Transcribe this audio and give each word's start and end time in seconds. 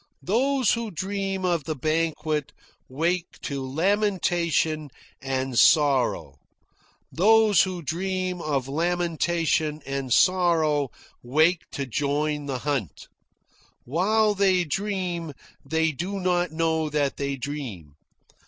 Those 0.23 0.71
who 0.73 0.89
dream 0.89 1.45
of 1.45 1.65
the 1.65 1.75
banquet, 1.75 2.53
wake 2.89 3.39
to 3.43 3.63
lamentation 3.63 4.89
and 5.21 5.59
sorrow. 5.59 6.39
Those 7.11 7.61
who 7.61 7.83
dream 7.83 8.41
of 8.41 8.67
lamentation 8.67 9.83
and 9.85 10.11
sorrow, 10.11 10.89
wake 11.21 11.69
to 11.73 11.85
join 11.85 12.47
the 12.47 12.57
hunt. 12.65 13.09
While 13.85 14.33
they 14.33 14.63
dream, 14.63 15.33
they 15.63 15.91
do 15.91 16.19
not 16.19 16.51
know 16.51 16.89
that 16.89 17.17
they 17.17 17.35
dream. 17.35 17.93